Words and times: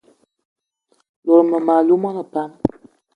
O 1.27 1.27
lot 1.29 1.41
mmem- 1.45 1.71
alou 1.77 1.99
mona 2.03 2.23
pam? 2.33 2.49